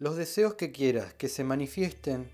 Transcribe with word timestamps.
Los 0.00 0.16
deseos 0.16 0.54
que 0.54 0.72
quieras 0.72 1.12
que 1.12 1.28
se 1.28 1.44
manifiesten 1.44 2.30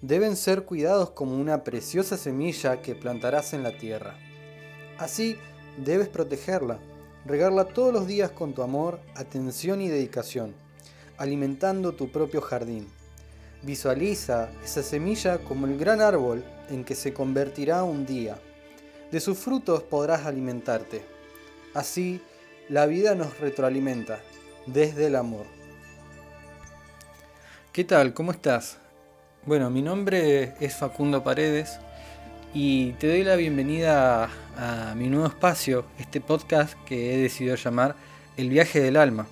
deben 0.00 0.34
ser 0.34 0.64
cuidados 0.64 1.10
como 1.10 1.36
una 1.36 1.62
preciosa 1.62 2.16
semilla 2.16 2.80
que 2.80 2.94
plantarás 2.94 3.52
en 3.52 3.62
la 3.62 3.76
tierra. 3.76 4.16
Así 4.96 5.36
debes 5.76 6.08
protegerla, 6.08 6.78
regarla 7.26 7.66
todos 7.66 7.92
los 7.92 8.06
días 8.06 8.30
con 8.30 8.54
tu 8.54 8.62
amor, 8.62 8.98
atención 9.14 9.82
y 9.82 9.90
dedicación, 9.90 10.54
alimentando 11.18 11.92
tu 11.92 12.10
propio 12.10 12.40
jardín. 12.40 12.88
Visualiza 13.60 14.48
esa 14.64 14.82
semilla 14.82 15.36
como 15.44 15.66
el 15.66 15.76
gran 15.76 16.00
árbol 16.00 16.42
en 16.70 16.82
que 16.82 16.94
se 16.94 17.12
convertirá 17.12 17.84
un 17.84 18.06
día. 18.06 18.40
De 19.10 19.20
sus 19.20 19.36
frutos 19.36 19.82
podrás 19.82 20.24
alimentarte. 20.24 21.02
Así, 21.74 22.22
la 22.70 22.86
vida 22.86 23.14
nos 23.14 23.38
retroalimenta 23.38 24.22
desde 24.64 25.08
el 25.08 25.16
amor. 25.16 25.44
¿Qué 27.72 27.84
tal? 27.84 28.12
¿Cómo 28.12 28.32
estás? 28.32 28.76
Bueno, 29.46 29.70
mi 29.70 29.80
nombre 29.80 30.52
es 30.60 30.76
Facundo 30.76 31.24
Paredes 31.24 31.78
y 32.52 32.90
te 32.92 33.08
doy 33.08 33.24
la 33.24 33.34
bienvenida 33.34 34.28
a, 34.58 34.94
mi 34.94 35.08
nuevo 35.08 35.24
espacio, 35.24 35.86
este 35.98 36.20
podcast 36.20 36.74
que 36.84 37.14
he 37.14 37.16
decidido 37.16 37.56
llamar 37.56 37.96
El 38.36 38.50
viaje 38.50 38.78
del 38.78 38.98
alma. 38.98 39.26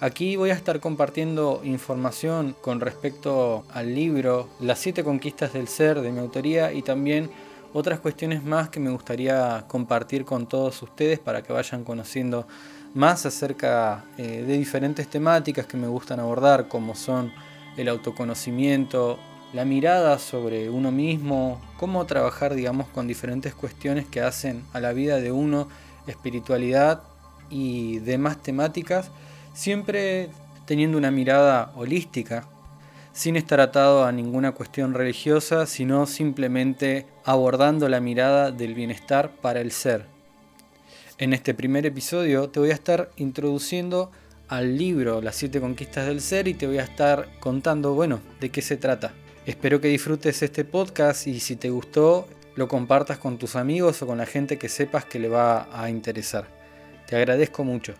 Aquí 0.00 0.36
voy 0.36 0.48
a 0.48 0.54
estar 0.54 0.80
compartiendo 0.80 1.60
información 1.62 2.56
con 2.62 2.80
respecto 2.80 3.66
al 3.70 3.94
libro 3.94 4.48
Las 4.58 4.78
siete 4.78 5.04
conquistas 5.04 5.52
del 5.52 5.68
ser 5.68 6.00
de 6.00 6.12
mi 6.12 6.20
autoría 6.20 6.72
y 6.72 6.80
también 6.80 7.28
otras 7.74 8.00
cuestiones 8.00 8.44
más 8.44 8.70
que 8.70 8.80
me 8.80 8.88
gustaría 8.88 9.66
compartir 9.68 10.24
con 10.24 10.48
todos 10.48 10.80
ustedes 10.80 11.18
para 11.18 11.42
que 11.42 11.52
vayan 11.52 11.84
conociendo 11.84 12.48
más 12.96 13.26
acerca 13.26 14.06
eh, 14.16 14.42
de 14.46 14.56
diferentes 14.56 15.06
temáticas 15.06 15.66
que 15.66 15.76
me 15.76 15.86
gustan 15.86 16.18
abordar, 16.18 16.66
como 16.66 16.94
son 16.94 17.30
el 17.76 17.88
autoconocimiento, 17.88 19.18
la 19.52 19.66
mirada 19.66 20.18
sobre 20.18 20.70
uno 20.70 20.90
mismo, 20.90 21.60
cómo 21.76 22.06
trabajar, 22.06 22.54
digamos, 22.54 22.88
con 22.88 23.06
diferentes 23.06 23.54
cuestiones 23.54 24.06
que 24.06 24.22
hacen 24.22 24.64
a 24.72 24.80
la 24.80 24.94
vida 24.94 25.20
de 25.20 25.30
uno, 25.30 25.68
espiritualidad 26.06 27.02
y 27.50 27.98
demás 27.98 28.42
temáticas, 28.42 29.10
siempre 29.52 30.30
teniendo 30.64 30.96
una 30.96 31.10
mirada 31.10 31.72
holística, 31.76 32.48
sin 33.12 33.36
estar 33.36 33.60
atado 33.60 34.06
a 34.06 34.12
ninguna 34.12 34.52
cuestión 34.52 34.94
religiosa, 34.94 35.66
sino 35.66 36.06
simplemente 36.06 37.06
abordando 37.26 37.90
la 37.90 38.00
mirada 38.00 38.52
del 38.52 38.74
bienestar 38.74 39.32
para 39.42 39.60
el 39.60 39.70
ser, 39.70 40.15
en 41.18 41.32
este 41.32 41.54
primer 41.54 41.86
episodio 41.86 42.50
te 42.50 42.60
voy 42.60 42.70
a 42.70 42.74
estar 42.74 43.10
introduciendo 43.16 44.10
al 44.48 44.76
libro 44.76 45.22
Las 45.22 45.36
siete 45.36 45.60
conquistas 45.60 46.06
del 46.06 46.20
ser 46.20 46.46
y 46.46 46.54
te 46.54 46.66
voy 46.66 46.78
a 46.78 46.84
estar 46.84 47.28
contando, 47.40 47.94
bueno, 47.94 48.20
de 48.40 48.50
qué 48.50 48.62
se 48.62 48.76
trata. 48.76 49.12
Espero 49.46 49.80
que 49.80 49.88
disfrutes 49.88 50.42
este 50.42 50.64
podcast 50.64 51.26
y 51.26 51.40
si 51.40 51.56
te 51.56 51.70
gustó, 51.70 52.28
lo 52.54 52.68
compartas 52.68 53.18
con 53.18 53.38
tus 53.38 53.56
amigos 53.56 54.02
o 54.02 54.06
con 54.06 54.18
la 54.18 54.26
gente 54.26 54.58
que 54.58 54.68
sepas 54.68 55.04
que 55.04 55.18
le 55.18 55.28
va 55.28 55.68
a 55.72 55.88
interesar. 55.88 56.46
Te 57.06 57.16
agradezco 57.16 57.64
mucho. 57.64 57.94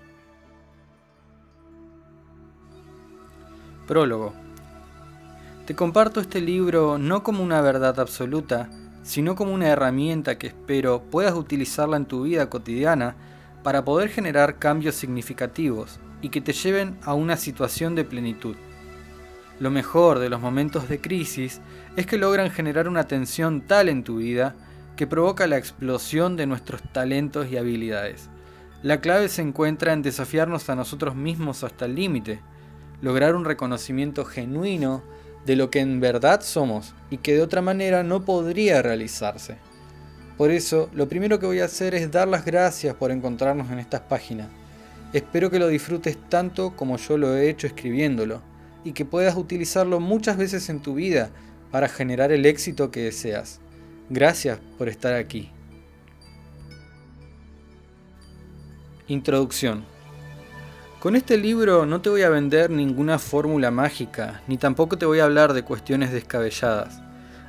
Prólogo. 3.86 4.34
Te 5.66 5.74
comparto 5.74 6.20
este 6.20 6.40
libro 6.40 6.98
no 6.98 7.22
como 7.22 7.42
una 7.42 7.60
verdad 7.60 7.98
absoluta, 7.98 8.68
sino 9.06 9.36
como 9.36 9.54
una 9.54 9.68
herramienta 9.68 10.36
que 10.36 10.48
espero 10.48 11.00
puedas 11.00 11.34
utilizarla 11.34 11.96
en 11.96 12.06
tu 12.06 12.24
vida 12.24 12.50
cotidiana 12.50 13.14
para 13.62 13.84
poder 13.84 14.08
generar 14.08 14.58
cambios 14.58 14.96
significativos 14.96 16.00
y 16.22 16.30
que 16.30 16.40
te 16.40 16.52
lleven 16.52 16.98
a 17.04 17.14
una 17.14 17.36
situación 17.36 17.94
de 17.94 18.04
plenitud. 18.04 18.56
Lo 19.60 19.70
mejor 19.70 20.18
de 20.18 20.28
los 20.28 20.40
momentos 20.40 20.88
de 20.88 21.00
crisis 21.00 21.60
es 21.94 22.04
que 22.04 22.18
logran 22.18 22.50
generar 22.50 22.88
una 22.88 23.06
tensión 23.06 23.60
tal 23.60 23.88
en 23.88 24.02
tu 24.02 24.16
vida 24.16 24.56
que 24.96 25.06
provoca 25.06 25.46
la 25.46 25.56
explosión 25.56 26.34
de 26.36 26.48
nuestros 26.48 26.82
talentos 26.92 27.46
y 27.48 27.56
habilidades. 27.56 28.28
La 28.82 29.00
clave 29.00 29.28
se 29.28 29.40
encuentra 29.40 29.92
en 29.92 30.02
desafiarnos 30.02 30.68
a 30.68 30.74
nosotros 30.74 31.14
mismos 31.14 31.62
hasta 31.62 31.84
el 31.84 31.94
límite, 31.94 32.40
lograr 33.02 33.36
un 33.36 33.44
reconocimiento 33.44 34.24
genuino 34.24 35.04
de 35.46 35.56
lo 35.56 35.70
que 35.70 35.78
en 35.78 36.00
verdad 36.00 36.40
somos 36.42 36.94
y 37.08 37.18
que 37.18 37.34
de 37.34 37.42
otra 37.42 37.62
manera 37.62 38.02
no 38.02 38.24
podría 38.24 38.82
realizarse. 38.82 39.56
Por 40.36 40.50
eso, 40.50 40.90
lo 40.92 41.08
primero 41.08 41.38
que 41.38 41.46
voy 41.46 41.60
a 41.60 41.66
hacer 41.66 41.94
es 41.94 42.10
dar 42.10 42.28
las 42.28 42.44
gracias 42.44 42.94
por 42.96 43.10
encontrarnos 43.10 43.70
en 43.70 43.78
estas 43.78 44.02
páginas. 44.02 44.48
Espero 45.12 45.50
que 45.50 45.60
lo 45.60 45.68
disfrutes 45.68 46.18
tanto 46.28 46.76
como 46.76 46.98
yo 46.98 47.16
lo 47.16 47.34
he 47.36 47.48
hecho 47.48 47.66
escribiéndolo 47.66 48.42
y 48.84 48.92
que 48.92 49.04
puedas 49.04 49.36
utilizarlo 49.36 50.00
muchas 50.00 50.36
veces 50.36 50.68
en 50.68 50.82
tu 50.82 50.94
vida 50.94 51.30
para 51.70 51.88
generar 51.88 52.32
el 52.32 52.44
éxito 52.44 52.90
que 52.90 53.04
deseas. 53.04 53.60
Gracias 54.10 54.58
por 54.76 54.88
estar 54.88 55.14
aquí. 55.14 55.50
Introducción 59.08 59.95
con 61.00 61.14
este 61.14 61.36
libro 61.36 61.84
no 61.84 62.00
te 62.00 62.08
voy 62.08 62.22
a 62.22 62.30
vender 62.30 62.70
ninguna 62.70 63.18
fórmula 63.18 63.70
mágica, 63.70 64.40
ni 64.48 64.56
tampoco 64.56 64.96
te 64.96 65.04
voy 65.04 65.20
a 65.20 65.24
hablar 65.24 65.52
de 65.52 65.62
cuestiones 65.62 66.10
descabelladas. 66.10 67.02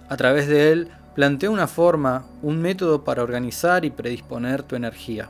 A 0.09 0.17
través 0.17 0.47
de 0.47 0.71
él 0.71 0.89
planteo 1.15 1.51
una 1.51 1.67
forma, 1.67 2.25
un 2.41 2.61
método 2.61 3.03
para 3.03 3.23
organizar 3.23 3.85
y 3.85 3.89
predisponer 3.89 4.63
tu 4.63 4.75
energía. 4.75 5.29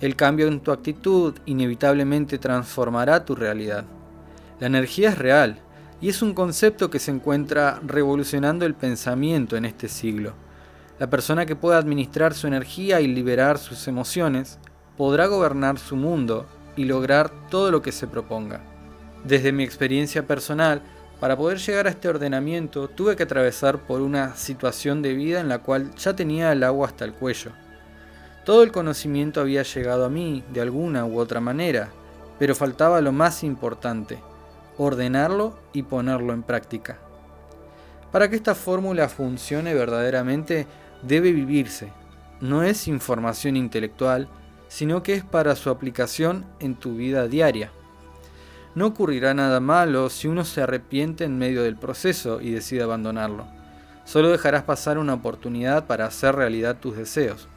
El 0.00 0.16
cambio 0.16 0.48
en 0.48 0.60
tu 0.60 0.72
actitud 0.72 1.34
inevitablemente 1.46 2.38
transformará 2.38 3.24
tu 3.24 3.34
realidad. 3.34 3.84
La 4.58 4.66
energía 4.66 5.10
es 5.10 5.18
real 5.18 5.60
y 6.00 6.08
es 6.08 6.22
un 6.22 6.34
concepto 6.34 6.90
que 6.90 6.98
se 6.98 7.12
encuentra 7.12 7.80
revolucionando 7.86 8.66
el 8.66 8.74
pensamiento 8.74 9.56
en 9.56 9.64
este 9.64 9.88
siglo. 9.88 10.34
La 10.98 11.08
persona 11.08 11.46
que 11.46 11.56
pueda 11.56 11.78
administrar 11.78 12.34
su 12.34 12.48
energía 12.48 13.00
y 13.00 13.06
liberar 13.06 13.58
sus 13.58 13.86
emociones 13.86 14.58
podrá 14.96 15.26
gobernar 15.26 15.78
su 15.78 15.94
mundo 15.94 16.46
y 16.78 16.84
lograr 16.84 17.32
todo 17.50 17.72
lo 17.72 17.82
que 17.82 17.90
se 17.90 18.06
proponga. 18.06 18.60
Desde 19.24 19.50
mi 19.50 19.64
experiencia 19.64 20.28
personal, 20.28 20.80
para 21.18 21.36
poder 21.36 21.58
llegar 21.58 21.88
a 21.88 21.90
este 21.90 22.08
ordenamiento 22.08 22.86
tuve 22.86 23.16
que 23.16 23.24
atravesar 23.24 23.80
por 23.80 24.00
una 24.00 24.36
situación 24.36 25.02
de 25.02 25.14
vida 25.14 25.40
en 25.40 25.48
la 25.48 25.58
cual 25.58 25.92
ya 25.96 26.14
tenía 26.14 26.52
el 26.52 26.62
agua 26.62 26.86
hasta 26.86 27.04
el 27.04 27.14
cuello. 27.14 27.50
Todo 28.44 28.62
el 28.62 28.70
conocimiento 28.70 29.40
había 29.40 29.64
llegado 29.64 30.04
a 30.04 30.08
mí 30.08 30.44
de 30.52 30.60
alguna 30.60 31.04
u 31.04 31.18
otra 31.18 31.40
manera, 31.40 31.88
pero 32.38 32.54
faltaba 32.54 33.00
lo 33.00 33.10
más 33.10 33.42
importante, 33.42 34.20
ordenarlo 34.76 35.58
y 35.72 35.82
ponerlo 35.82 36.32
en 36.32 36.44
práctica. 36.44 37.00
Para 38.12 38.30
que 38.30 38.36
esta 38.36 38.54
fórmula 38.54 39.08
funcione 39.08 39.74
verdaderamente, 39.74 40.68
debe 41.02 41.32
vivirse. 41.32 41.92
No 42.40 42.62
es 42.62 42.86
información 42.86 43.56
intelectual, 43.56 44.28
sino 44.68 45.02
que 45.02 45.14
es 45.14 45.24
para 45.24 45.56
su 45.56 45.70
aplicación 45.70 46.44
en 46.60 46.74
tu 46.74 46.94
vida 46.94 47.26
diaria. 47.26 47.72
No 48.74 48.86
ocurrirá 48.86 49.34
nada 49.34 49.60
malo 49.60 50.10
si 50.10 50.28
uno 50.28 50.44
se 50.44 50.62
arrepiente 50.62 51.24
en 51.24 51.38
medio 51.38 51.62
del 51.62 51.76
proceso 51.76 52.40
y 52.40 52.50
decide 52.50 52.82
abandonarlo. 52.82 53.46
Solo 54.04 54.30
dejarás 54.30 54.62
pasar 54.62 54.98
una 54.98 55.14
oportunidad 55.14 55.86
para 55.86 56.06
hacer 56.06 56.34
realidad 56.34 56.78
tus 56.78 56.96
deseos. 56.96 57.48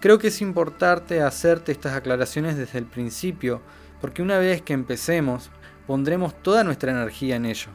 Creo 0.00 0.18
que 0.18 0.28
es 0.28 0.40
importante 0.42 1.22
hacerte 1.22 1.72
estas 1.72 1.94
aclaraciones 1.94 2.56
desde 2.56 2.78
el 2.78 2.84
principio, 2.84 3.62
porque 4.00 4.22
una 4.22 4.38
vez 4.38 4.60
que 4.60 4.72
empecemos, 4.72 5.50
pondremos 5.86 6.34
toda 6.42 6.64
nuestra 6.64 6.90
energía 6.90 7.36
en 7.36 7.46
ello. 7.46 7.68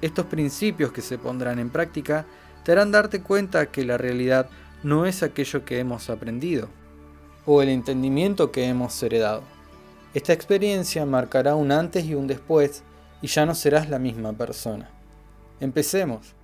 Estos 0.00 0.26
principios 0.26 0.92
que 0.92 1.02
se 1.02 1.18
pondrán 1.18 1.58
en 1.58 1.70
práctica 1.70 2.24
te 2.64 2.72
harán 2.72 2.92
darte 2.92 3.20
cuenta 3.20 3.66
que 3.66 3.84
la 3.84 3.98
realidad 3.98 4.48
no 4.82 5.04
es 5.04 5.22
aquello 5.22 5.64
que 5.64 5.78
hemos 5.78 6.08
aprendido, 6.08 6.68
o 7.52 7.62
el 7.62 7.68
entendimiento 7.68 8.52
que 8.52 8.66
hemos 8.66 9.02
heredado. 9.02 9.42
Esta 10.14 10.32
experiencia 10.32 11.04
marcará 11.04 11.56
un 11.56 11.72
antes 11.72 12.04
y 12.04 12.14
un 12.14 12.28
después 12.28 12.84
y 13.22 13.26
ya 13.26 13.44
no 13.44 13.56
serás 13.56 13.90
la 13.90 13.98
misma 13.98 14.32
persona. 14.32 14.88
Empecemos. 15.58 16.36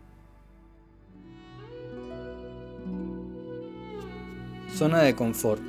Zona 4.74 5.02
de 5.02 5.14
confort. 5.14 5.62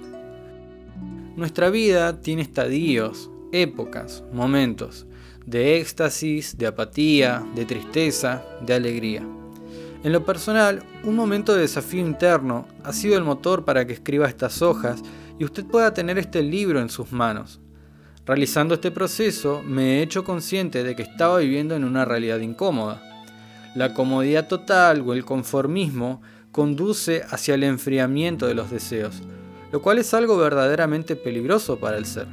Nuestra 1.36 1.70
vida 1.70 2.20
tiene 2.20 2.42
estadios, 2.42 3.30
épocas, 3.52 4.24
momentos 4.34 5.06
de 5.46 5.78
éxtasis, 5.78 6.58
de 6.58 6.66
apatía, 6.66 7.46
de 7.54 7.66
tristeza, 7.66 8.44
de 8.66 8.74
alegría. 8.74 9.22
En 10.04 10.14
lo 10.14 10.26
personal, 10.26 10.82
un 11.04 11.16
momento 11.16 11.54
de 11.54 11.62
desafío 11.62 12.02
interno 12.02 12.68
ha 12.84 12.92
sido 12.92 13.18
el 13.18 13.24
motor 13.24 13.66
para 13.66 13.86
que 13.86 13.94
escriba 13.94 14.28
estas 14.28 14.64
hojas 14.64 15.04
y 15.40 15.46
usted 15.46 15.66
pueda 15.66 15.94
tener 15.94 16.18
este 16.18 16.42
libro 16.42 16.80
en 16.82 16.90
sus 16.90 17.12
manos. 17.12 17.60
Realizando 18.26 18.76
este 18.76 18.92
proceso, 18.92 19.64
me 19.64 20.00
he 20.00 20.02
hecho 20.02 20.24
consciente 20.24 20.84
de 20.84 20.96
que 20.96 21.04
estaba 21.04 21.38
viviendo 21.38 21.76
en 21.76 21.84
una 21.84 22.04
realidad 22.04 22.40
incómoda. 22.40 23.02
La 23.74 23.94
comodidad 23.94 24.48
total 24.48 25.02
o 25.02 25.14
el 25.14 25.24
conformismo 25.24 26.22
conduce 26.52 27.24
hacia 27.30 27.56
el 27.56 27.64
enfriamiento 27.64 28.48
de 28.48 28.56
los 28.56 28.70
deseos, 28.70 29.22
lo 29.72 29.82
cual 29.82 30.00
es 30.00 30.14
algo 30.14 30.38
verdaderamente 30.38 31.16
peligroso 31.16 31.80
para 31.80 31.98
el 31.98 32.06
ser. 32.06 32.28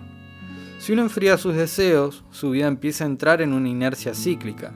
Si 0.78 0.92
uno 0.92 1.02
enfría 1.02 1.38
sus 1.38 1.54
deseos, 1.54 2.24
su 2.30 2.50
vida 2.50 2.66
empieza 2.66 3.04
a 3.04 3.06
entrar 3.06 3.40
en 3.40 3.52
una 3.52 3.68
inercia 3.68 4.14
cíclica, 4.14 4.72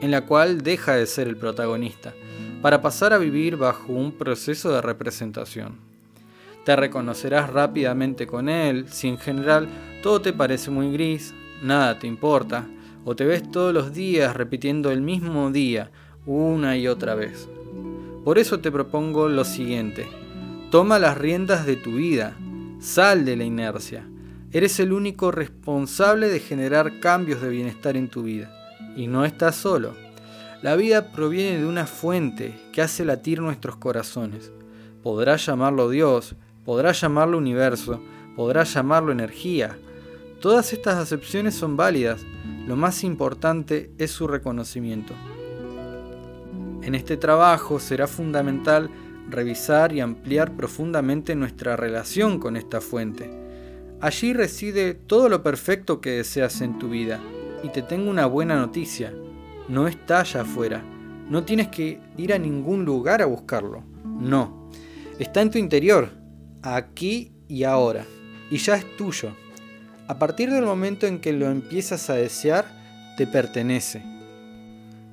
en 0.00 0.10
la 0.10 0.24
cual 0.24 0.62
deja 0.62 0.94
de 0.94 1.06
ser 1.06 1.28
el 1.28 1.36
protagonista, 1.36 2.14
para 2.62 2.80
pasar 2.80 3.12
a 3.12 3.18
vivir 3.18 3.56
bajo 3.56 3.92
un 3.92 4.12
proceso 4.12 4.70
de 4.72 4.82
representación. 4.82 5.89
Te 6.64 6.76
reconocerás 6.76 7.50
rápidamente 7.50 8.26
con 8.26 8.48
él 8.48 8.86
si 8.88 9.08
en 9.08 9.18
general 9.18 9.68
todo 10.02 10.20
te 10.20 10.32
parece 10.32 10.70
muy 10.70 10.92
gris, 10.92 11.34
nada 11.62 11.98
te 11.98 12.06
importa, 12.06 12.66
o 13.04 13.16
te 13.16 13.24
ves 13.24 13.50
todos 13.50 13.72
los 13.72 13.94
días 13.94 14.36
repitiendo 14.36 14.90
el 14.90 15.00
mismo 15.00 15.50
día 15.50 15.90
una 16.26 16.76
y 16.76 16.86
otra 16.86 17.14
vez. 17.14 17.48
Por 18.24 18.38
eso 18.38 18.60
te 18.60 18.70
propongo 18.70 19.28
lo 19.28 19.44
siguiente. 19.44 20.06
Toma 20.70 20.98
las 20.98 21.16
riendas 21.16 21.64
de 21.64 21.76
tu 21.76 21.92
vida, 21.92 22.36
sal 22.78 23.24
de 23.24 23.36
la 23.36 23.44
inercia. 23.44 24.06
Eres 24.52 24.78
el 24.80 24.92
único 24.92 25.30
responsable 25.30 26.28
de 26.28 26.40
generar 26.40 27.00
cambios 27.00 27.40
de 27.40 27.48
bienestar 27.48 27.96
en 27.96 28.08
tu 28.08 28.22
vida. 28.22 28.54
Y 28.96 29.06
no 29.06 29.24
estás 29.24 29.56
solo. 29.56 29.94
La 30.62 30.76
vida 30.76 31.12
proviene 31.12 31.58
de 31.58 31.66
una 31.66 31.86
fuente 31.86 32.54
que 32.72 32.82
hace 32.82 33.04
latir 33.04 33.40
nuestros 33.40 33.76
corazones. 33.76 34.52
Podrás 35.02 35.46
llamarlo 35.46 35.88
Dios, 35.88 36.36
podrás 36.70 37.00
llamarlo 37.00 37.36
universo, 37.36 38.00
podrás 38.36 38.72
llamarlo 38.72 39.10
energía. 39.10 39.76
Todas 40.38 40.72
estas 40.72 40.98
acepciones 40.98 41.56
son 41.56 41.76
válidas. 41.76 42.24
Lo 42.64 42.76
más 42.76 43.02
importante 43.02 43.90
es 43.98 44.12
su 44.12 44.28
reconocimiento. 44.28 45.12
En 46.82 46.94
este 46.94 47.16
trabajo 47.16 47.80
será 47.80 48.06
fundamental 48.06 48.88
revisar 49.28 49.92
y 49.92 49.98
ampliar 49.98 50.54
profundamente 50.54 51.34
nuestra 51.34 51.74
relación 51.74 52.38
con 52.38 52.56
esta 52.56 52.80
fuente. 52.80 53.28
Allí 54.00 54.32
reside 54.32 54.94
todo 54.94 55.28
lo 55.28 55.42
perfecto 55.42 56.00
que 56.00 56.18
deseas 56.18 56.60
en 56.60 56.78
tu 56.78 56.88
vida. 56.88 57.18
Y 57.64 57.70
te 57.70 57.82
tengo 57.82 58.08
una 58.08 58.26
buena 58.26 58.54
noticia. 58.54 59.12
No 59.68 59.88
está 59.88 60.20
allá 60.20 60.42
afuera. 60.42 60.84
No 61.28 61.42
tienes 61.42 61.66
que 61.66 61.98
ir 62.16 62.32
a 62.32 62.38
ningún 62.38 62.84
lugar 62.84 63.22
a 63.22 63.26
buscarlo. 63.26 63.82
No. 64.04 64.70
Está 65.18 65.42
en 65.42 65.50
tu 65.50 65.58
interior. 65.58 66.19
Aquí 66.62 67.32
y 67.48 67.64
ahora. 67.64 68.04
Y 68.50 68.58
ya 68.58 68.76
es 68.76 68.96
tuyo. 68.96 69.34
A 70.08 70.18
partir 70.18 70.50
del 70.50 70.64
momento 70.64 71.06
en 71.06 71.20
que 71.20 71.32
lo 71.32 71.50
empiezas 71.50 72.10
a 72.10 72.14
desear, 72.14 72.66
te 73.16 73.26
pertenece. 73.26 74.02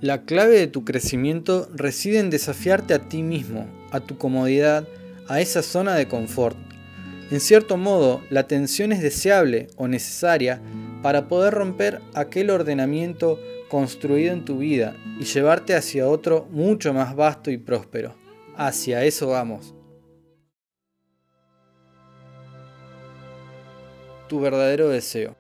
La 0.02 0.24
clave 0.24 0.60
de 0.60 0.68
tu 0.68 0.84
crecimiento 0.84 1.70
reside 1.74 2.20
en 2.20 2.30
desafiarte 2.30 2.94
a 2.94 3.08
ti 3.08 3.24
mismo, 3.24 3.68
a 3.92 4.00
tu 4.00 4.18
comodidad, 4.18 4.88
a 5.28 5.40
esa 5.40 5.64
zona 5.64 5.96
de 5.96 6.08
confort. 6.08 6.58
En 7.32 7.40
cierto 7.40 7.78
modo, 7.78 8.22
la 8.30 8.48
tensión 8.48 8.92
es 8.92 9.02
deseable 9.02 9.68
o 9.76 9.88
necesaria 9.88 10.62
para 11.02 11.28
poder 11.28 11.54
romper 11.54 12.02
aquel 12.14 12.50
ordenamiento 12.50 13.40
construido 13.70 14.34
en 14.34 14.46
tu 14.46 14.60
vida 14.60 14.96
y 15.20 15.24
llevarte 15.24 15.76
hacia 15.76 16.08
otro 16.08 16.48
mucho 16.52 16.94
más 16.94 17.16
vasto 17.16 17.52
y 17.52 17.58
próspero. 17.58 18.16
Hacia 18.56 19.04
eso 19.04 19.28
vamos. 19.28 19.77
Tu 24.28 24.40
verdadero 24.42 24.90
deseo. 24.90 25.36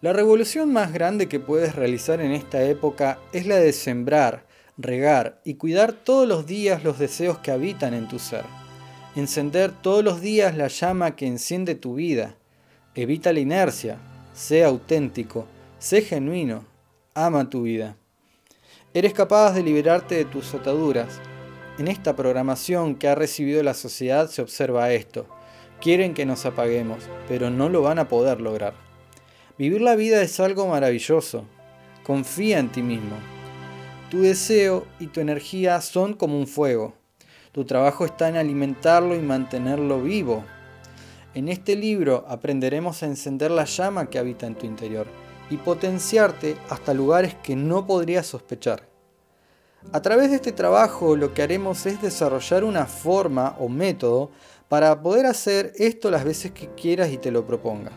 La 0.00 0.12
revolución 0.12 0.72
más 0.72 0.92
grande 0.92 1.28
que 1.28 1.40
puedes 1.40 1.74
realizar 1.74 2.20
en 2.20 2.32
esta 2.32 2.62
época 2.62 3.18
es 3.32 3.46
la 3.46 3.56
de 3.56 3.72
sembrar, 3.72 4.46
regar 4.78 5.40
y 5.44 5.54
cuidar 5.54 5.92
todos 5.92 6.26
los 6.26 6.46
días 6.46 6.84
los 6.84 6.98
deseos 6.98 7.38
que 7.38 7.50
habitan 7.50 7.94
en 7.94 8.08
tu 8.08 8.18
ser. 8.18 8.44
Encender 9.16 9.72
todos 9.72 10.04
los 10.04 10.20
días 10.20 10.56
la 10.56 10.68
llama 10.68 11.16
que 11.16 11.26
enciende 11.26 11.74
tu 11.74 11.96
vida. 11.96 12.36
Evita 12.94 13.32
la 13.32 13.40
inercia, 13.40 13.98
sé 14.32 14.64
auténtico, 14.64 15.46
sé 15.78 16.02
genuino, 16.02 16.64
ama 17.14 17.50
tu 17.50 17.62
vida. 17.62 17.96
Eres 18.94 19.12
capaz 19.12 19.52
de 19.52 19.64
liberarte 19.64 20.14
de 20.14 20.24
tus 20.24 20.54
ataduras. 20.54 21.20
En 21.78 21.88
esta 21.88 22.14
programación 22.14 22.94
que 22.94 23.08
ha 23.08 23.14
recibido 23.14 23.62
la 23.62 23.74
sociedad 23.74 24.30
se 24.30 24.42
observa 24.42 24.92
esto. 24.92 25.26
Quieren 25.80 26.12
que 26.12 26.26
nos 26.26 26.44
apaguemos, 26.44 27.08
pero 27.26 27.48
no 27.48 27.70
lo 27.70 27.80
van 27.80 27.98
a 27.98 28.06
poder 28.08 28.42
lograr. 28.42 28.74
Vivir 29.56 29.80
la 29.80 29.96
vida 29.96 30.20
es 30.20 30.38
algo 30.38 30.66
maravilloso. 30.66 31.46
Confía 32.02 32.58
en 32.58 32.70
ti 32.70 32.82
mismo. 32.82 33.16
Tu 34.10 34.20
deseo 34.20 34.86
y 34.98 35.06
tu 35.06 35.20
energía 35.20 35.80
son 35.80 36.12
como 36.12 36.38
un 36.38 36.46
fuego. 36.46 36.94
Tu 37.52 37.64
trabajo 37.64 38.04
está 38.04 38.28
en 38.28 38.36
alimentarlo 38.36 39.14
y 39.14 39.20
mantenerlo 39.20 40.02
vivo. 40.02 40.44
En 41.32 41.48
este 41.48 41.76
libro 41.76 42.26
aprenderemos 42.28 43.02
a 43.02 43.06
encender 43.06 43.50
la 43.50 43.64
llama 43.64 44.10
que 44.10 44.18
habita 44.18 44.46
en 44.46 44.56
tu 44.56 44.66
interior 44.66 45.06
y 45.48 45.56
potenciarte 45.56 46.56
hasta 46.68 46.92
lugares 46.92 47.36
que 47.36 47.56
no 47.56 47.86
podrías 47.86 48.26
sospechar. 48.26 48.89
A 49.92 50.02
través 50.02 50.28
de 50.30 50.36
este 50.36 50.52
trabajo 50.52 51.16
lo 51.16 51.32
que 51.32 51.42
haremos 51.42 51.86
es 51.86 52.02
desarrollar 52.02 52.64
una 52.64 52.86
forma 52.86 53.56
o 53.58 53.68
método 53.68 54.30
para 54.68 55.02
poder 55.02 55.24
hacer 55.26 55.72
esto 55.76 56.10
las 56.10 56.24
veces 56.24 56.52
que 56.52 56.68
quieras 56.74 57.10
y 57.10 57.16
te 57.16 57.30
lo 57.30 57.46
propongas. 57.46 57.94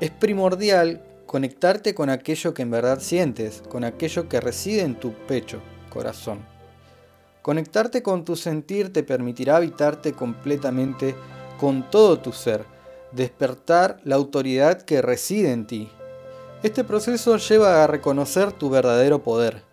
Es 0.00 0.10
primordial 0.10 1.02
conectarte 1.26 1.92
con 1.92 2.08
aquello 2.08 2.54
que 2.54 2.62
en 2.62 2.70
verdad 2.70 3.00
sientes, 3.00 3.62
con 3.68 3.82
aquello 3.82 4.28
que 4.28 4.40
reside 4.40 4.82
en 4.82 4.94
tu 4.94 5.12
pecho, 5.12 5.60
corazón. 5.90 6.38
Conectarte 7.42 8.02
con 8.02 8.24
tu 8.24 8.36
sentir 8.36 8.92
te 8.92 9.02
permitirá 9.02 9.56
habitarte 9.56 10.12
completamente 10.12 11.16
con 11.58 11.90
todo 11.90 12.20
tu 12.20 12.32
ser, 12.32 12.64
despertar 13.10 14.00
la 14.04 14.14
autoridad 14.14 14.82
que 14.82 15.02
reside 15.02 15.50
en 15.50 15.66
ti. 15.66 15.90
Este 16.62 16.84
proceso 16.84 17.36
lleva 17.38 17.82
a 17.82 17.86
reconocer 17.88 18.52
tu 18.52 18.70
verdadero 18.70 19.22
poder. 19.22 19.68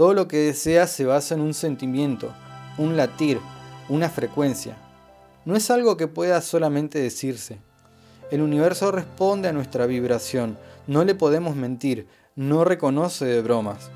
Todo 0.00 0.14
lo 0.14 0.28
que 0.28 0.38
deseas 0.38 0.90
se 0.90 1.04
basa 1.04 1.34
en 1.34 1.42
un 1.42 1.52
sentimiento, 1.52 2.32
un 2.78 2.96
latir, 2.96 3.38
una 3.90 4.08
frecuencia. 4.08 4.74
No 5.44 5.56
es 5.56 5.70
algo 5.70 5.98
que 5.98 6.06
pueda 6.08 6.40
solamente 6.40 6.98
decirse, 6.98 7.58
el 8.30 8.40
universo 8.40 8.92
responde 8.92 9.50
a 9.50 9.52
nuestra 9.52 9.84
vibración, 9.84 10.56
no 10.86 11.04
le 11.04 11.14
podemos 11.14 11.54
mentir, 11.54 12.06
no 12.34 12.64
reconoce 12.64 13.26
de 13.26 13.42
bromas. 13.42 13.90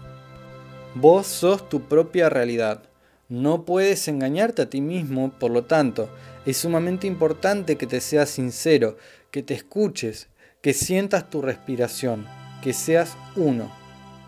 Vos 0.95 1.27
sos 1.27 1.71
tu 1.71 1.81
propia 1.81 2.29
realidad, 2.29 2.83
no 3.31 3.65
puedes 3.65 4.07
engañarte 4.07 4.61
a 4.61 4.69
ti 4.69 4.83
mismo, 4.83 5.33
por 5.41 5.53
lo 5.53 5.65
tanto, 5.65 6.11
es 6.45 6.59
sumamente 6.59 7.07
importante 7.07 7.77
que 7.77 7.87
te 7.87 8.03
seas 8.03 8.29
sincero, 8.29 8.99
que 9.31 9.43
te 9.43 9.55
escuches, 9.55 10.29
que 10.61 10.75
sientas 10.75 11.31
tu 11.31 11.41
respiración, 11.41 12.27
que 12.63 12.75
seas 12.75 13.17
uno. 13.37 13.73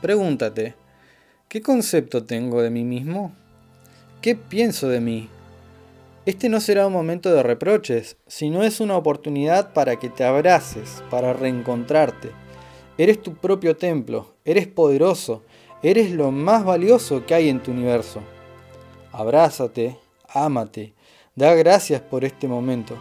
Pregúntate, 0.01 0.75
¿qué 1.49 1.63
concepto 1.63 2.25
tengo 2.25 2.63
de 2.63 2.71
mí 2.71 2.85
mismo? 2.85 3.33
¿Qué 4.21 4.35
pienso 4.35 4.89
de 4.89 5.01
mí? 5.01 5.29
Este 6.27 6.49
no 6.49 6.61
será 6.61 6.89
un 6.89 6.93
momento 6.93 7.33
de 7.33 7.43
reproches, 7.43 8.17
sino 8.27 8.65
es 8.65 8.81
una 8.81 8.97
oportunidad 8.97 9.73
para 9.73 9.97
que 9.97 10.09
te 10.09 10.25
abraces, 10.25 11.03
para 11.09 11.33
reencontrarte. 11.33 12.31
Eres 12.99 13.23
tu 13.23 13.35
propio 13.35 13.77
templo, 13.77 14.35
eres 14.45 14.67
poderoso, 14.67 15.45
eres 15.83 16.11
lo 16.11 16.33
más 16.33 16.65
valioso 16.65 17.25
que 17.27 17.35
hay 17.35 17.49
en 17.49 17.63
tu 17.63 17.71
universo. 17.71 18.21
Abrázate, 19.13 19.99
ámate, 20.29 20.95
da 21.37 21.55
gracias 21.55 22.01
por 22.01 22.25
este 22.25 22.49
momento. 22.49 22.97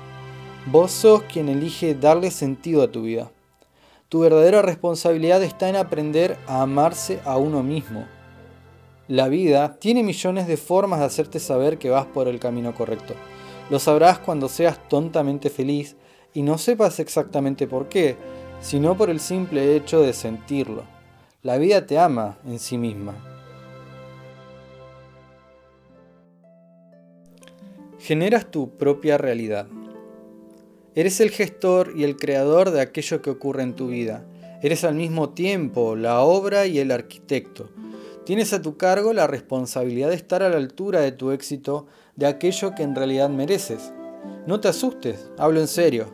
Vos 0.67 0.91
sos 0.91 1.23
quien 1.23 1.49
elige 1.49 1.95
darle 1.95 2.29
sentido 2.29 2.83
a 2.83 2.91
tu 2.91 3.01
vida. 3.01 3.31
Tu 4.07 4.19
verdadera 4.19 4.61
responsabilidad 4.61 5.41
está 5.41 5.67
en 5.67 5.77
aprender 5.77 6.37
a 6.45 6.61
amarse 6.61 7.19
a 7.25 7.37
uno 7.37 7.63
mismo, 7.63 8.05
la 9.07 9.27
vida 9.27 9.77
tiene 9.79 10.01
millones 10.01 10.47
de 10.47 10.57
formas 10.57 10.99
de 10.99 11.05
hacerte 11.05 11.39
saber 11.39 11.77
que 11.77 11.91
vas 11.91 12.07
por 12.07 12.27
el 12.27 12.39
camino 12.39 12.73
correcto. 12.73 13.13
Lo 13.69 13.79
sabrás 13.79 14.17
cuando 14.17 14.49
seas 14.49 14.89
tontamente 14.89 15.51
feliz 15.51 15.95
y 16.33 16.41
no 16.41 16.57
sepas 16.57 16.99
exactamente 16.99 17.67
por 17.67 17.87
qué, 17.87 18.15
sino 18.61 18.97
por 18.97 19.11
el 19.11 19.19
simple 19.19 19.75
hecho 19.75 20.01
de 20.01 20.13
sentirlo. 20.13 20.83
La 21.43 21.57
vida 21.57 21.85
te 21.85 21.99
ama 21.99 22.39
en 22.45 22.57
sí 22.57 22.79
misma. 22.79 23.13
Generas 27.99 28.49
tu 28.49 28.69
propia 28.77 29.19
realidad. 29.19 29.67
Eres 30.95 31.19
el 31.19 31.29
gestor 31.29 31.93
y 31.95 32.03
el 32.03 32.17
creador 32.17 32.71
de 32.71 32.81
aquello 32.81 33.21
que 33.21 33.29
ocurre 33.29 33.61
en 33.61 33.75
tu 33.75 33.87
vida. 33.87 34.25
Eres 34.63 34.83
al 34.83 34.95
mismo 34.95 35.29
tiempo 35.29 35.95
la 35.95 36.21
obra 36.21 36.65
y 36.65 36.79
el 36.79 36.89
arquitecto. 36.89 37.69
Tienes 38.25 38.53
a 38.53 38.61
tu 38.61 38.75
cargo 38.75 39.13
la 39.13 39.27
responsabilidad 39.27 40.09
de 40.09 40.15
estar 40.15 40.41
a 40.41 40.49
la 40.49 40.57
altura 40.57 40.99
de 41.01 41.11
tu 41.11 41.29
éxito, 41.29 41.85
de 42.15 42.25
aquello 42.25 42.73
que 42.73 42.81
en 42.81 42.95
realidad 42.95 43.29
mereces. 43.29 43.93
No 44.47 44.59
te 44.59 44.67
asustes, 44.67 45.29
hablo 45.37 45.59
en 45.59 45.67
serio. 45.67 46.07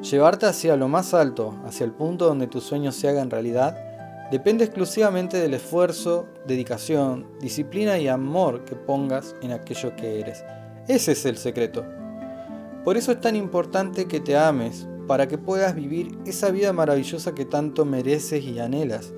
Llevarte 0.00 0.46
hacia 0.46 0.76
lo 0.76 0.86
más 0.86 1.12
alto, 1.12 1.58
hacia 1.66 1.84
el 1.84 1.90
punto 1.90 2.26
donde 2.26 2.46
tus 2.46 2.62
sueños 2.62 2.94
se 2.94 3.08
hagan 3.08 3.30
realidad, 3.30 3.76
depende 4.30 4.64
exclusivamente 4.64 5.38
del 5.38 5.54
esfuerzo, 5.54 6.28
dedicación, 6.46 7.26
disciplina 7.40 7.98
y 7.98 8.06
amor 8.06 8.64
que 8.64 8.76
pongas 8.76 9.34
en 9.42 9.50
aquello 9.50 9.96
que 9.96 10.20
eres. 10.20 10.44
Ese 10.86 11.12
es 11.12 11.26
el 11.26 11.36
secreto. 11.36 11.84
Por 12.84 12.96
eso 12.96 13.10
es 13.10 13.20
tan 13.20 13.34
importante 13.34 14.06
que 14.06 14.20
te 14.20 14.36
ames, 14.36 14.86
para 15.08 15.26
que 15.26 15.36
puedas 15.36 15.74
vivir 15.74 16.16
esa 16.26 16.52
vida 16.52 16.72
maravillosa 16.72 17.34
que 17.34 17.44
tanto 17.44 17.84
mereces 17.84 18.44
y 18.44 18.60
anhelas. 18.60 19.12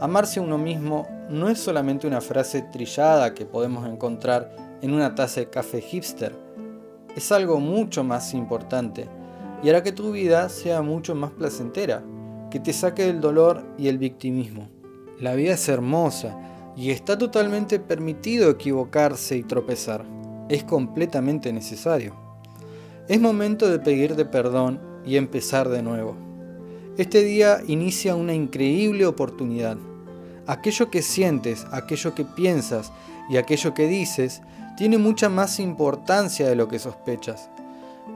Amarse 0.00 0.40
a 0.40 0.42
uno 0.42 0.56
mismo 0.56 1.19
no 1.30 1.48
es 1.48 1.60
solamente 1.60 2.08
una 2.08 2.20
frase 2.20 2.62
trillada 2.62 3.34
que 3.34 3.46
podemos 3.46 3.88
encontrar 3.88 4.50
en 4.82 4.92
una 4.92 5.14
taza 5.14 5.40
de 5.40 5.48
café 5.48 5.80
hipster. 5.80 6.34
Es 7.14 7.30
algo 7.30 7.60
mucho 7.60 8.02
más 8.02 8.34
importante 8.34 9.06
y 9.62 9.68
hará 9.68 9.82
que 9.82 9.92
tu 9.92 10.10
vida 10.10 10.48
sea 10.48 10.82
mucho 10.82 11.14
más 11.14 11.30
placentera, 11.30 12.02
que 12.50 12.58
te 12.58 12.72
saque 12.72 13.04
del 13.04 13.20
dolor 13.20 13.62
y 13.78 13.86
el 13.86 13.98
victimismo. 13.98 14.68
La 15.20 15.34
vida 15.34 15.52
es 15.52 15.68
hermosa 15.68 16.36
y 16.76 16.90
está 16.90 17.16
totalmente 17.16 17.78
permitido 17.78 18.50
equivocarse 18.50 19.36
y 19.36 19.44
tropezar. 19.44 20.04
Es 20.48 20.64
completamente 20.64 21.52
necesario. 21.52 22.14
Es 23.06 23.20
momento 23.20 23.70
de 23.70 23.78
pedirte 23.78 24.24
perdón 24.24 24.80
y 25.06 25.16
empezar 25.16 25.68
de 25.68 25.82
nuevo. 25.82 26.16
Este 26.96 27.22
día 27.22 27.60
inicia 27.68 28.16
una 28.16 28.34
increíble 28.34 29.06
oportunidad. 29.06 29.78
Aquello 30.46 30.90
que 30.90 31.02
sientes, 31.02 31.66
aquello 31.70 32.14
que 32.14 32.24
piensas 32.24 32.92
y 33.28 33.36
aquello 33.36 33.74
que 33.74 33.86
dices 33.86 34.42
tiene 34.76 34.98
mucha 34.98 35.28
más 35.28 35.60
importancia 35.60 36.48
de 36.48 36.56
lo 36.56 36.68
que 36.68 36.78
sospechas. 36.78 37.50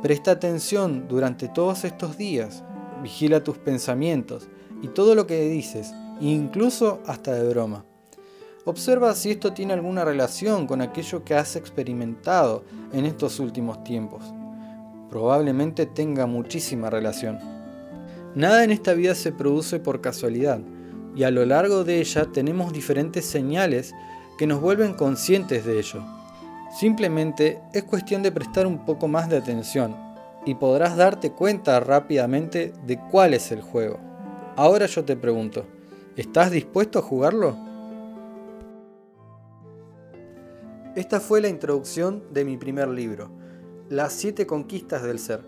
Presta 0.02 0.32
atención 0.32 1.06
durante 1.08 1.48
todos 1.48 1.84
estos 1.84 2.16
días, 2.16 2.62
vigila 3.02 3.44
tus 3.44 3.58
pensamientos 3.58 4.48
y 4.82 4.88
todo 4.88 5.14
lo 5.14 5.26
que 5.26 5.48
dices, 5.48 5.94
incluso 6.20 7.00
hasta 7.06 7.32
de 7.32 7.48
broma. 7.48 7.84
Observa 8.66 9.14
si 9.14 9.30
esto 9.30 9.52
tiene 9.52 9.74
alguna 9.74 10.04
relación 10.04 10.66
con 10.66 10.80
aquello 10.80 11.22
que 11.22 11.34
has 11.34 11.54
experimentado 11.54 12.64
en 12.92 13.04
estos 13.04 13.38
últimos 13.38 13.84
tiempos. 13.84 14.32
Probablemente 15.10 15.84
tenga 15.84 16.26
muchísima 16.26 16.88
relación. 16.88 17.38
Nada 18.34 18.64
en 18.64 18.70
esta 18.70 18.94
vida 18.94 19.14
se 19.14 19.32
produce 19.32 19.80
por 19.80 20.00
casualidad, 20.00 20.60
y 21.14 21.24
a 21.24 21.30
lo 21.30 21.44
largo 21.44 21.84
de 21.84 22.00
ella 22.00 22.26
tenemos 22.32 22.72
diferentes 22.72 23.24
señales 23.24 23.94
que 24.36 24.46
nos 24.46 24.60
vuelven 24.60 24.94
conscientes 24.94 25.64
de 25.64 25.78
ello. 25.78 26.02
Simplemente 26.78 27.60
es 27.72 27.84
cuestión 27.84 28.22
de 28.22 28.32
prestar 28.32 28.66
un 28.66 28.84
poco 28.84 29.06
más 29.06 29.28
de 29.28 29.36
atención 29.36 29.96
y 30.44 30.56
podrás 30.56 30.96
darte 30.96 31.30
cuenta 31.30 31.78
rápidamente 31.80 32.72
de 32.86 32.98
cuál 33.10 33.34
es 33.34 33.52
el 33.52 33.62
juego. 33.62 33.98
Ahora 34.56 34.86
yo 34.86 35.04
te 35.04 35.16
pregunto, 35.16 35.64
¿estás 36.16 36.50
dispuesto 36.50 36.98
a 36.98 37.02
jugarlo? 37.02 37.56
Esta 40.96 41.18
fue 41.20 41.40
la 41.40 41.48
introducción 41.48 42.22
de 42.32 42.44
mi 42.44 42.56
primer 42.56 42.88
libro, 42.88 43.30
Las 43.88 44.12
7 44.12 44.46
conquistas 44.46 45.02
del 45.02 45.18
ser. 45.18 45.42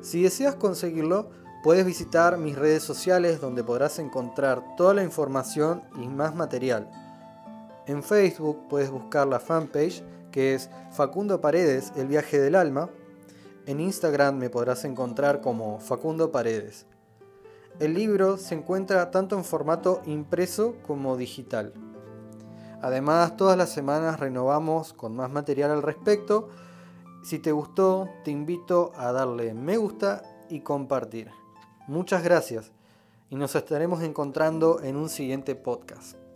Si 0.00 0.22
deseas 0.22 0.54
conseguirlo, 0.54 1.30
puedes 1.62 1.84
visitar 1.84 2.38
mis 2.38 2.56
redes 2.56 2.82
sociales 2.82 3.40
donde 3.40 3.64
podrás 3.64 3.98
encontrar 3.98 4.76
toda 4.76 4.94
la 4.94 5.02
información 5.02 5.82
y 6.00 6.08
más 6.08 6.34
material. 6.34 6.90
En 7.86 8.02
Facebook 8.02 8.68
puedes 8.68 8.90
buscar 8.90 9.26
la 9.26 9.40
fanpage 9.40 10.02
que 10.30 10.54
es 10.54 10.70
Facundo 10.92 11.40
Paredes, 11.40 11.92
El 11.96 12.06
viaje 12.06 12.38
del 12.38 12.54
alma. 12.54 12.90
En 13.66 13.80
Instagram 13.80 14.36
me 14.36 14.50
podrás 14.50 14.84
encontrar 14.84 15.40
como 15.40 15.80
Facundo 15.80 16.30
Paredes. 16.30 16.86
El 17.80 17.94
libro 17.94 18.36
se 18.36 18.54
encuentra 18.54 19.10
tanto 19.10 19.36
en 19.36 19.44
formato 19.44 20.02
impreso 20.04 20.76
como 20.86 21.16
digital. 21.16 21.72
Además, 22.82 23.36
todas 23.36 23.56
las 23.56 23.70
semanas 23.70 24.20
renovamos 24.20 24.92
con 24.92 25.16
más 25.16 25.30
material 25.30 25.70
al 25.70 25.82
respecto. 25.82 26.48
Si 27.22 27.38
te 27.38 27.52
gustó, 27.52 28.08
te 28.24 28.30
invito 28.30 28.92
a 28.96 29.12
darle 29.12 29.54
me 29.54 29.76
gusta 29.76 30.22
y 30.48 30.60
compartir. 30.60 31.30
Muchas 31.88 32.22
gracias 32.22 32.70
y 33.30 33.36
nos 33.36 33.54
estaremos 33.54 34.02
encontrando 34.02 34.82
en 34.82 34.94
un 34.94 35.08
siguiente 35.08 35.54
podcast. 35.54 36.27